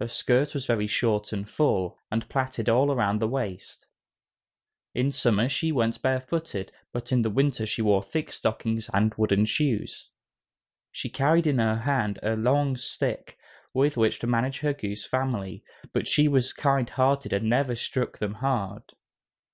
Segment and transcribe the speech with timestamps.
[0.00, 3.84] Her skirt was very short and full, and plaited all around the waist.
[4.94, 10.10] In summer she went barefooted, but in winter she wore thick stockings and wooden shoes.
[10.90, 13.36] She carried in her hand a long stick,
[13.74, 15.62] with which to manage her goose family,
[15.92, 18.84] but she was kind hearted and never struck them hard.